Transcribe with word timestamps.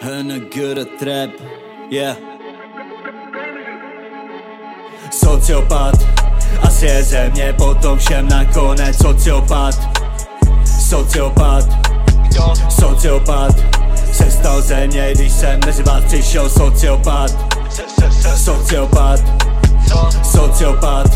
HNG 0.00 0.54
trap, 0.98 1.30
yeah. 1.90 2.16
Sociopat, 5.10 5.94
asi 6.62 6.86
je 6.86 7.02
země 7.02 7.54
potom 7.58 7.98
všem 7.98 8.28
nakonec 8.28 8.96
sociopat. 8.96 9.74
Sociopat, 10.88 11.64
sociopat 12.68 13.54
Se 14.12 14.30
stal 14.30 14.62
země, 14.62 15.10
když 15.14 15.32
jsem 15.32 15.60
mezi 15.66 15.82
vás 15.82 16.04
přišel 16.04 16.48
sociopat. 16.50 17.30
Sociopat, 18.36 19.20
sociopat. 20.22 21.06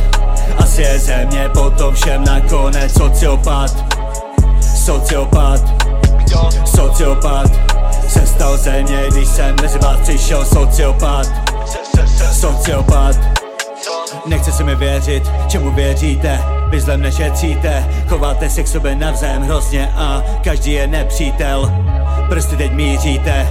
Asi 0.59 0.83
je 0.83 0.99
země 0.99 1.49
potom 1.55 1.95
všem 1.95 2.25
nakonec 2.25 2.93
sociopat. 2.93 3.71
Sociopat, 4.85 5.61
sociopat. 6.65 7.51
Se 8.09 8.27
stal 8.27 8.57
ze 8.57 8.83
mě, 8.83 9.03
když 9.11 9.29
jsem 9.29 9.57
mezi 9.63 9.79
vás 9.79 10.01
přišel 10.01 10.45
sociopat. 10.45 11.27
Sociopat. 12.33 13.17
Nechce 14.27 14.53
se 14.53 14.65
mi 14.65 14.75
věřit, 14.75 15.31
čemu 15.49 15.71
věříte? 15.71 16.41
Vy 16.71 16.81
zlem 16.81 17.01
nešetříte, 17.01 17.89
chováte 18.09 18.51
se 18.51 18.63
k 18.63 18.69
sobě 18.69 18.95
navzájem 18.95 19.43
hrozně 19.43 19.93
a 19.97 20.23
každý 20.45 20.73
je 20.73 20.87
nepřítel. 20.87 21.73
Prsty 22.29 22.57
teď 22.57 22.73
míříte, 22.73 23.47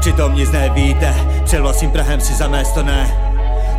přitom 0.00 0.34
nic 0.34 0.50
nevíte 0.50 1.14
Před 1.44 1.60
vlastním 1.60 1.90
prahem 1.90 2.20
si 2.20 2.34
zamést 2.34 2.74
to 2.74 2.82
ne 2.82 3.31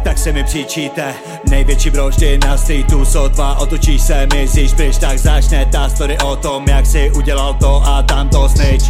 tak 0.04 0.18
se 0.18 0.32
mi 0.32 0.44
přičíte 0.44 1.14
Největší 1.50 1.90
broždy 1.90 2.38
na 2.38 2.58
streetu 2.58 3.06
sotva 3.06 3.60
Otočíš 3.60 4.02
se, 4.02 4.28
myslíš 4.34 4.74
pryč, 4.74 4.98
tak 4.98 5.20
začne 5.20 5.66
ta 5.66 5.90
story 5.90 6.18
o 6.18 6.36
tom 6.36 6.66
Jak 6.68 6.86
si 6.86 7.12
udělal 7.12 7.54
to 7.54 7.84
a 7.86 8.04
tam 8.04 8.30
to 8.30 8.50
snitch. 8.50 8.86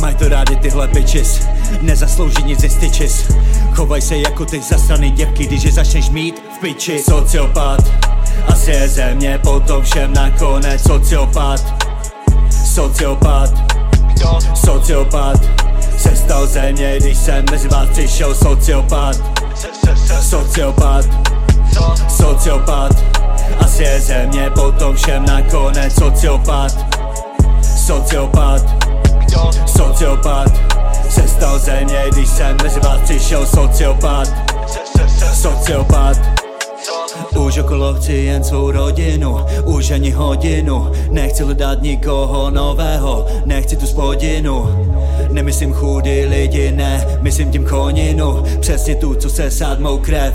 Maj 0.00 0.14
to 0.14 0.28
rádi 0.28 0.56
tyhle 0.56 0.88
bitches 0.88 1.48
Nezaslouží 1.80 2.42
nic 2.44 2.60
ze 2.60 2.68
stitches. 2.68 3.32
Chovaj 3.72 4.00
se 4.00 4.16
jako 4.16 4.44
ty 4.44 4.60
zasraný 4.60 5.10
děvky 5.10 5.46
Když 5.46 5.62
je 5.62 5.72
začneš 5.72 6.10
mít 6.10 6.42
v 6.56 6.60
piči. 6.60 7.02
Sociopat 7.02 7.80
Asi 8.46 8.70
je 8.70 8.88
země 8.88 9.38
potom 9.38 9.84
všem 9.84 10.14
nakonec 10.14 10.82
Sociopat. 10.82 11.74
Sociopat 12.64 13.52
Sociopat 14.54 15.61
Se 16.02 16.16
stal 16.16 16.46
země, 16.46 16.96
když 17.00 17.18
jsem 17.18 17.44
mezi 17.50 17.68
vás 17.68 17.88
přišel 17.88 18.34
Sociopat. 18.34 19.16
Sociopat. 20.20 21.04
Sociopat. 22.08 23.04
Asi 23.58 23.82
je 23.82 24.00
země 24.00 24.50
potom 24.50 24.96
všem 24.96 25.26
nakonec 25.26 25.94
Sociopat. 25.94 26.72
Sociopat. 27.86 28.62
Sociopat. 29.66 30.48
Se 31.08 31.28
stal 31.28 31.58
země, 31.58 32.04
když 32.12 32.28
jsem 32.28 32.56
mezi 32.62 32.80
vás 32.80 33.00
přišel 33.00 33.46
sociopat. 33.46 34.28
Sociopat. 35.34 36.16
Už 37.36 37.58
okolo 37.58 37.94
chci 37.94 38.12
jen 38.12 38.44
svou 38.44 38.70
rodinu, 38.70 39.36
už 39.64 39.90
ani 39.90 40.10
hodinu. 40.10 40.92
Nechci 41.10 41.42
hledat 41.42 41.82
nikoho 41.82 42.50
nového, 42.50 43.26
nechci 43.44 43.76
tu 43.76 43.86
spodinu 43.86 44.91
Nemyslím 45.32 45.72
chudý 45.72 46.24
lidi, 46.24 46.72
ne, 46.72 47.06
myslím 47.20 47.52
tím 47.52 47.64
koninu. 47.64 48.44
Přesně 48.60 48.94
tu, 48.94 49.14
co 49.14 49.30
se 49.30 49.50
sát 49.50 49.80
mou 49.80 49.98
krev, 49.98 50.34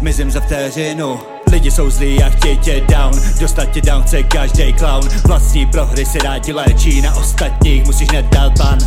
mizím 0.00 0.30
za 0.30 0.40
vteřinu. 0.40 1.18
Lidi 1.52 1.70
jsou 1.70 1.90
zlí 1.90 2.22
a 2.22 2.30
chtějí 2.30 2.58
tě 2.58 2.80
down. 2.80 3.12
Dostat 3.40 3.64
tě 3.64 3.80
down 3.80 4.02
chce 4.02 4.22
každý 4.22 4.74
clown. 4.74 5.08
Vlastní 5.26 5.66
prohry 5.66 6.06
se 6.06 6.18
rádi 6.18 6.52
léčí 6.52 7.02
Na 7.02 7.16
ostatních. 7.16 7.84
Musíš 7.84 8.10
nedat 8.10 8.52
pan 8.58 8.78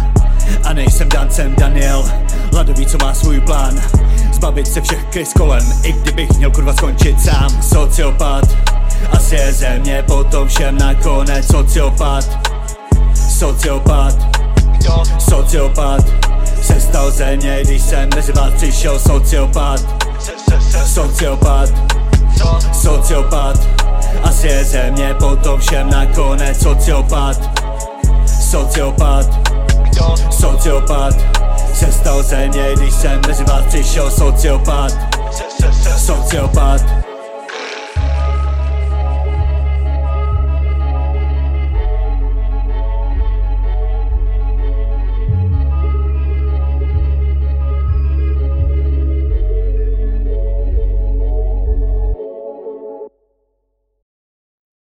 A 0.63 0.73
nejsem 0.73 1.09
Dan, 1.09 1.31
jsem 1.31 1.55
Daniel. 1.55 2.11
Ladový, 2.53 2.85
co 2.85 2.97
má 2.97 3.13
svůj 3.13 3.41
plán. 3.41 3.81
Zbavit 4.33 4.67
se 4.67 4.81
všech 4.81 5.03
krys 5.03 5.33
kolem. 5.33 5.63
I 5.83 5.91
kdybych 5.91 6.29
měl 6.37 6.51
kurva 6.51 6.73
skončit 6.73 7.21
sám. 7.21 7.61
Sociopat. 7.61 8.57
Asi 9.11 9.35
je 9.35 9.53
země 9.53 10.03
potom 10.07 10.47
všem 10.47 10.77
nakonec 10.77 11.45
Sociopat. 11.47 12.49
Sociopat 13.29 14.39
Sociopat. 15.49 16.05
Se 16.61 16.79
stal 16.79 17.11
země, 17.11 17.59
když 17.63 17.81
jsem 17.81 18.09
mezi 18.15 18.31
vás 18.31 18.53
přišel 18.53 18.99
Sociopat. 18.99 19.81
Sociopat. 20.85 21.69
Sociopat. 22.73 23.57
Asi 24.23 24.47
je 24.47 24.63
země 24.63 25.13
potom 25.19 25.59
všem 25.59 25.89
nakonec 25.89 26.61
Sociopat. 26.61 27.37
Sociopat. 28.49 29.25
Sociopat. 30.29 31.13
Se 31.73 31.91
stal 31.91 32.23
země, 32.23 32.65
když 32.75 32.93
jsem 32.93 33.21
mezi 33.27 33.43
vás 33.43 33.65
přišel 33.65 34.11
Sociopat. 34.11 34.93
Sociopat 35.97 36.98